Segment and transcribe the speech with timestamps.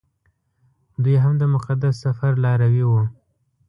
[1.03, 3.03] دوی هم د مقدس سفر لاروي وو.